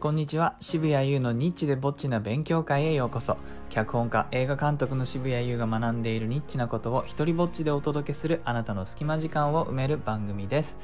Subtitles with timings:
[0.00, 0.56] こんにちは。
[0.60, 3.36] 渋谷優のニッチでぼっちな勉強会へようこそ。
[3.68, 10.78] 脚本家映画監督の渋谷優が学んでいるニッチなことを一人ぼっちでお届けするあなたの隙間時間を埋める番組です、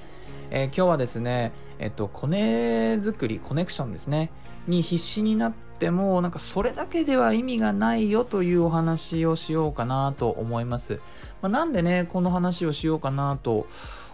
[0.50, 4.30] えー、今日はですねえっとコネ作りコネクションですね。
[4.68, 11.00] に必死になってもなんかそれだけでは意味がないよというお話をしようかなと思います、
[11.40, 13.66] まあ、なんでねこの話をしようかなと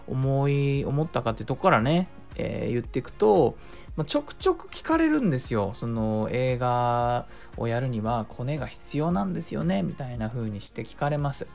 [0.07, 3.55] 思い思ったかっていうとこからねえー、言っていくと、
[3.95, 5.71] まあ、ちょくちょく聞かれるんですよ。
[5.73, 11.45] その映画をやるにはコネが必要なんですよねみたいな風にして聞かれます。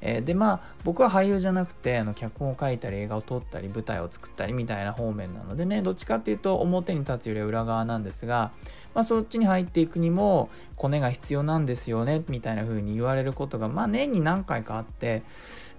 [0.00, 8.52] えー、でまあ僕は俳優じゃなくてあの脚本を書いたり映画を撮ったり舞台を作ったりみたいな方面なのでねどっちかっていうと表に立つよりは裏側なんですが、
[8.94, 15.24] まあ、そっちに入っていくにもコネが必要なんですよねみたいな風に言われることがまあ年に何回かあって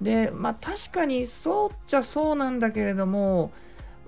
[0.02, 3.52] でまあ確かにそうっちゃそうなんだけれども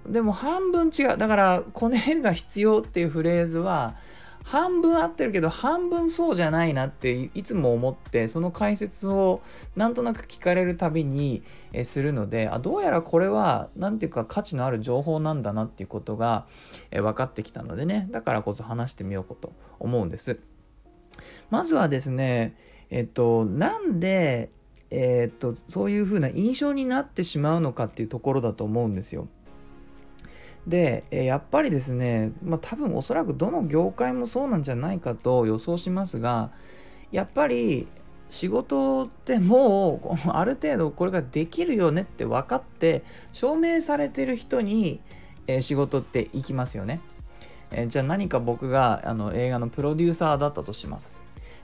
[0.08, 1.18] でも半分違う。
[1.18, 3.96] だから、コネが必要っていうフレーズは、
[4.44, 9.42] 半分合ってるけど半分そうじゃないなっていつも思ってその解説を
[9.76, 11.44] なんとなく聞かれるたびに
[11.84, 16.48] するのであどうやらこれは何ていうか価値のある情報なんだなっていうことが
[16.92, 18.08] 分かってきたのでね。
[18.12, 20.40] だからこそ話してみようと思うんです。
[21.50, 22.56] まずはですね
[22.90, 24.50] えっとなんで
[24.90, 29.28] えっとそういうふうな印象になってしまうのかっていうところだと思うんですよ。
[30.68, 36.52] で、えやっぱりですね、まあ、多分おそらくどの業界もそうなんじゃないかと予想しますが
[37.12, 37.88] やっぱり
[38.30, 45.02] 仕事ってもうある程度これができるよねって分かって証明されてる人に、
[45.48, 47.02] え仕事って行きますよね。
[47.72, 51.14] えじゃあ何か僕があの映画のプロデューサーだったとします。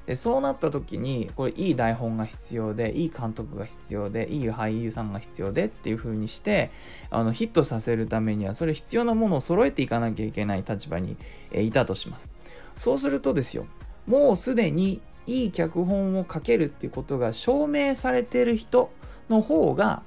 [0.08, 6.72] でそうなった時にこれいい台本が必要でいい監督が必要でいい俳優さんが必要でっていう風にして
[7.09, 11.17] あのヒットさせるためにはそれ必要なものを揃えていかなきゃいけない立場に、
[11.52, 12.31] いたとします。
[12.78, 13.66] そうするとですよ
[14.06, 18.91] もうすでにいい脚本を書けるっていうことが証明されてる人
[19.29, 20.03] の方が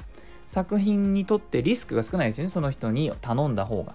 [0.46, 3.94] 作品にとってリスクが少ないですよねその人に頼んだ方が。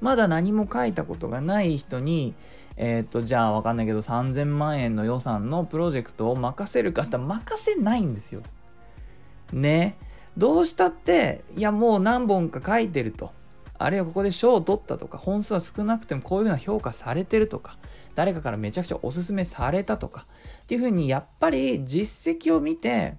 [0.00, 2.34] まだ何も書いたことがない人に
[2.80, 8.40] えっ、と、じゃあわかんないけど3000万円の予算のプロジェクトを任せるかしたら任せないんですよ。
[9.52, 9.98] ね。
[10.36, 13.32] どうしたって、いやもう何本か書いてると。
[13.78, 17.78] あるいはここで賞を取ったとか、本数は少なくてもこういうふうな評価されてるとか、
[18.14, 20.26] 誰かからめちゃくちゃおすすめされたとか、
[20.62, 23.16] っていうふうにやっぱり実績を見て、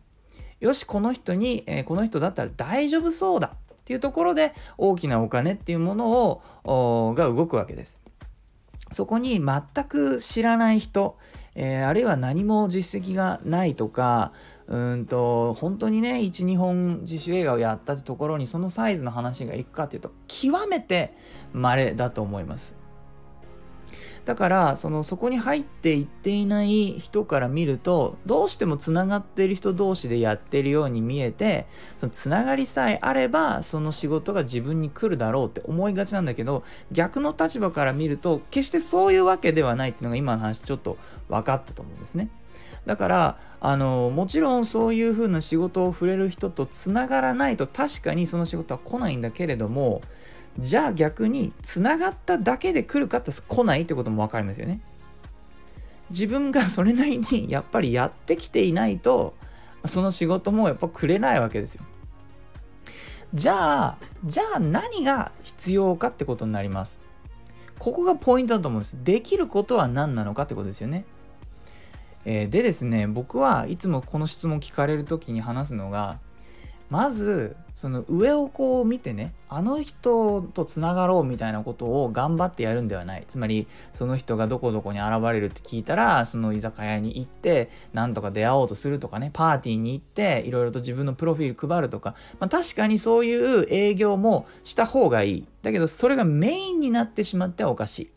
[0.61, 7.99] よし、この人に、えー、この人だったら大丈夫そうだっていうところで大きなお金っていうものをが動くわけです。
[8.91, 11.17] そこに全く知らない人、
[11.55, 14.31] えー、あるいは何も実績がないとか
[14.67, 21.15] うんと本当にね12本自主映画をやったってところにそのサイズの話がいくかっていうと極めて
[21.53, 22.78] 稀だと思います。
[24.29, 31.65] だからそのそこに入っていっていない人から見るとどうしてもつながっている人同士でやってるように見えて
[31.97, 42.29] そのつながりさえあればその仕事が自分に来るだろうって思いがちなんだけど逆の立場から見ると決してそういうわけではないっていうのが今の話ちょっと分かったと思うんですね。
[42.85, 50.01] だからあのもちろんそういう風な仕事を触れる人とつながらないと確かにその仕事は来ないんだけれども
[50.59, 54.81] じゃあ逆につながっただけで来るかって来ないってことも分かりますよね。
[56.09, 59.35] 自分がそれなりにやっぱりやってきていないと
[59.85, 61.83] その仕事もやっぱくれないわけですよ。
[63.33, 66.99] じゃあじゃあ何が必要かってことになります。
[67.77, 68.97] ここがポイントだと思うんです。
[69.03, 71.05] できることは何なのかってことですよね。
[72.25, 76.19] えー、でですね僕はいつもこの質問聞かれる時に話すのが
[76.89, 83.23] まずその上をこう見てねあの人とつながろうみたいなことを頑張ってやるんではない。
[83.27, 95.47] つまりその人がどこどこに現れるって聞いたらその居酒屋に行ってなんとか出会おうとするとかねパーティーに行っていろいろと自分のプロフィール配るとか、まあ、確かにそういう営業もした方がいい。
[95.61, 98.11] だけどそれがメインになってしまってはおかしい。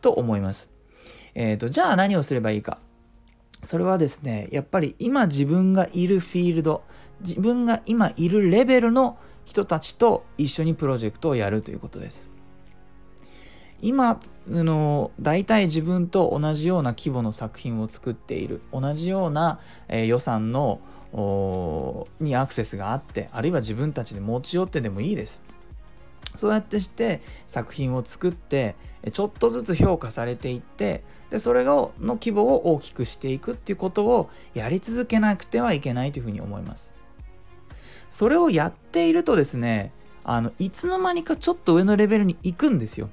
[0.00, 0.70] と思います。
[1.34, 2.78] えーと、とじゃあ何をすればいいか。
[3.62, 6.84] それはですねやっぱり今自分がいるフィールド
[7.20, 12.30] 自分が今いるレベルの人たちと一緒にプロジェクトをやるということです。
[13.82, 14.18] 今
[14.48, 20.80] の大体自分と同じような規模の作品を作っている同じような、えー、予算の
[22.20, 25.42] にアクセスがあってあるいは自分たちで持ち寄ってでもいいです。
[26.34, 28.76] そうやってして作品を作って
[29.12, 36.95] ちょっとずつ評価されていってでそれがの規模を大きくしていくっていうことをやり続けなくてはいけないというふうに思います。
[38.08, 39.92] それをやっているとですね
[40.24, 43.08] あのいつの間にかちょっと上のレベルに行くんですよ。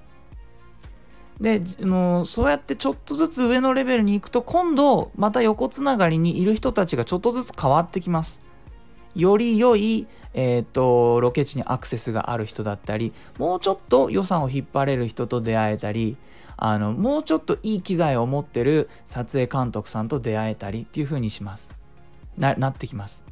[1.39, 8.39] でのそうやってちょっとずつ上のレベルに行くと今度また横つながりにいる人たちがちょっとずつ変わってきます。
[9.15, 16.17] より良い、えーと、ロケ地にアクセスがある人だったりもうちょっと予算を引っ張れる人と出会えたり
[16.57, 21.75] あのもうちょっといい機材を持ってる撮影監督さんと出会えたりっていう風にします。
[22.37, 23.22] ななってきます。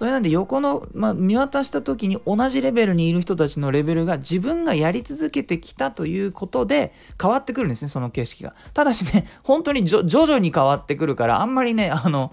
[0.00, 8.54] それなんで横の、まあ、見渡した時に同じレベルにいる人たちのレベルが自分がやり続けてきたということで変わってくるんですね、その景色が。
[8.72, 12.32] ただしね、本当に徐々に変わってくるから、あんまりね、あの、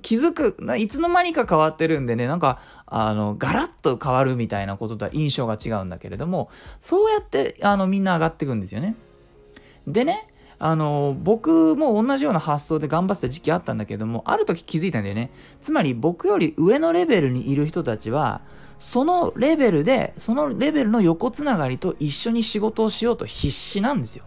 [0.00, 6.48] 気づく、いつの間にか変わってるんでね、なんか、あの、ガラッと変わるみたいなこととは印象が違うんだけれども、
[6.80, 8.96] そうやって、あの、みんな上がってくんですよね。
[9.86, 10.26] でね、
[10.58, 15.30] あの僕も同じような発想で頑張ってた時期あったんだけどもある時気づいたんだよね。
[15.60, 18.40] つまり僕より上のレベルにいる人たちは
[18.78, 24.24] そのレベルでそのレベルの横つながりと一緒に仕事をしようと必死なんですよ。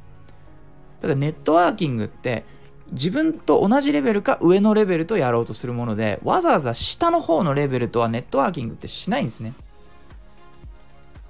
[0.99, 2.43] だからネットワーキングって
[2.91, 9.53] 自分と同じレベルか上のレベルとやろうとするものでわざわざ下の方のレベルとはネットワーキングってしないんですね。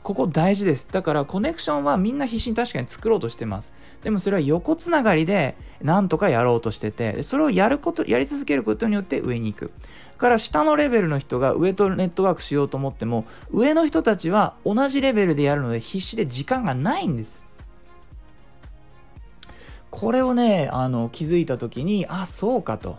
[0.07, 0.88] ここ大事です。
[0.89, 3.74] だからコネクションはみんな必死に確かに作ろうとしてます。
[4.04, 9.71] でもそれは横つながりでなんとかやろうとしてて、それをやること、やり続けることによって上に行く。
[10.18, 17.44] から下のレベルの人が上とネットワークしようと思っても、上の人たちは同じレベルでやるので必死で時間がないんです。
[19.92, 22.98] これをね、あの気づいた時に、あ、そうかと。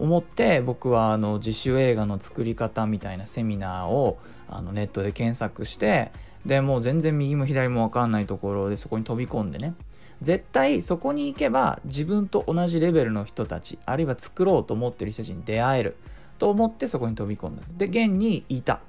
[0.00, 4.18] 思って僕はあの自主映画の作り方みたいなセミナーを
[4.50, 6.10] あのネットで検索して
[6.44, 9.74] でもう全然右も左も分かんないところでそこに飛び込んでね。
[10.20, 15.96] 絶対そこに行けば自分と同じレベルの人たちあるいは作ろうと思ってる人たちに出会える。
[16.38, 17.62] と思ってそこに飛び込んだ。
[17.76, 18.80] で現にいた。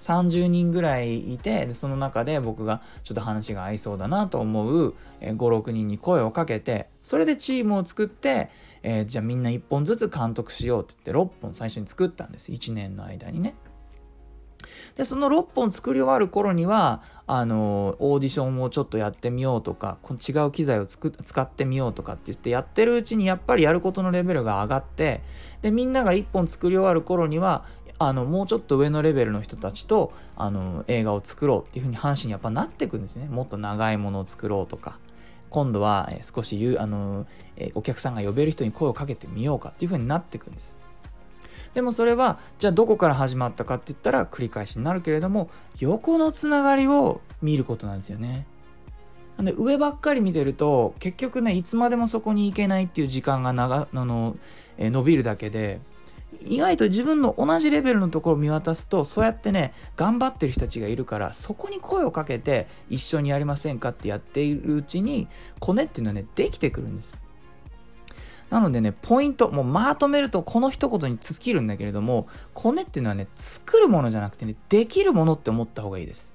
[0.00, 8.50] 30人ぐらいいてその中で僕がちょっと話が合いそうだなと思う56人に声をかけてそれでチームを作って、
[8.82, 12.52] えー、じゃあみんな1本ずつ監督しようって言って6本最初に作ったんです。
[12.52, 13.54] 1年の間にね。
[14.96, 25.22] でその6本作り終わる頃にはあのオーディションをちょっとやってみようとかこの違う機材を使ってみようとかって言ってやってるうちにやっぱりやることのレベルが上がって
[25.62, 27.64] でみんなが1本作り終わる頃には
[27.98, 33.26] あのもうちょっと上のレベルの人たちとあの映画を作ろうっていうふうに話にやっぱなっていくんですね。
[33.26, 34.98] もっと長いものを作ろうとか。
[35.54, 37.26] 今度は少しあの
[37.74, 40.74] お客さんが呼べる人に声をかけてみようかっていうふうになっていくんです。
[41.74, 48.46] でもそれはじゃあどこから始まったかって言ったら繰り返しになるけれども横のつながりを見ることなんですよね。
[49.36, 54.36] なんで上ばっかり見てると結局ねいつまでもそこに行けないっていう時間が長あの、
[54.78, 55.80] え伸びるだけで
[56.42, 65.28] 意外と自分の同じレベルのところを見渡すとそうやってね頑張ってる人たちがいるからそこに声をかけて一緒にやりませんかってやっているうちに
[65.58, 67.14] コネっていうのはねできてくるんです
[68.50, 76.32] なのでね、ポイント、もうまとめるとこの一言に尽きるんだけれども、コネっていうのはね、作るものじゃなくてね、できるものって思った方がいいです。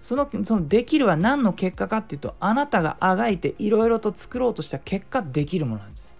[0.00, 6.10] その、そのできるは何の結果かっていうと、あなたがあがいていろいろと作ろうとした結果、できるものなんですね。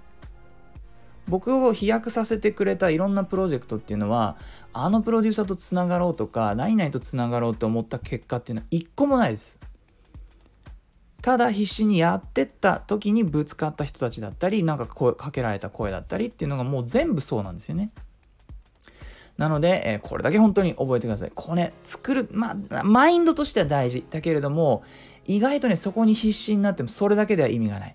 [1.27, 4.37] 僕を飛躍させてくれたいろんなプロジェクトっていうのは、
[4.73, 9.59] あのプロデューサーとつながろうとか、何々とつながろうと思った結果っていうのは一個もないです。
[11.25, 17.89] ただ必死にやってった時にぶつかった人たちだったりなんか声かけられた声だったりっていうのがもう全部そうなんですよね。
[19.39, 21.33] なので、え、これだけ本当に覚えてください。
[21.35, 24.85] これ作る、まあ、マインドとしては大事だけれども
[25.25, 27.95] 意外とねそこに必死になってもそれだけでは意味がない。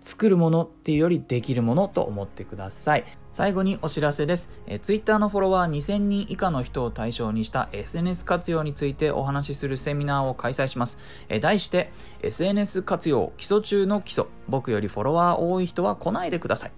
[0.00, 3.04] 作るものっていうよりできるものと思ってください。
[3.32, 4.50] 最後にお知らせです。
[4.66, 10.98] え Twitter のフォロワー2000人以下の人を対象にした SNS 活用についてお話しするセミナーを開催します。
[11.28, 11.92] え題して
[12.22, 14.24] SNS 活用基礎中の基礎。
[14.48, 16.72] 僕よりフォロワー多い人は来ないでください。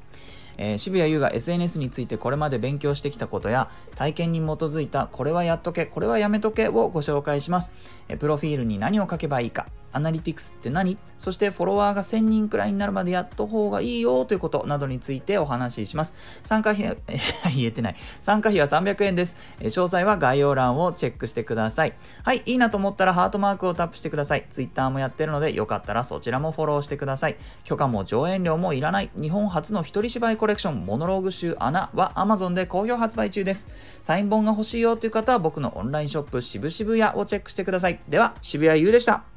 [0.59, 7.73] えー、渋谷優が SNS についてこれまで勉強してきたことや体験に基づいたこれはやっとけこれはやめとけをご紹介します、
[8.09, 16.15] えー、プロフィールに何を書けばいいかアナリティクスって何そしてフォロワーが1000人くらいになるまでやった方がいいよということなどについてお話しします。
[16.45, 16.97] 参加費は、
[17.55, 17.97] 言えてない。
[18.21, 19.37] 参加費は300円です。
[19.61, 21.95] 詳細は概要欄をチェックしてください。
[22.23, 24.47] はい、いいなと思ったらハートマークをタップしてください。
[24.51, 27.37] Twitter もやってるのでよかったらそちらもフォローしてください。
[27.65, 33.69] 許可も上演料もいらない日本初の一人芝居コレクションモノローグ集穴は Amazon で好評発売中です。
[34.03, 38.01] サイン本が欲しいよという方は僕のオンラインショップ渋々屋をチェックしてください。
[38.09, 39.32] では、渋谷優でした。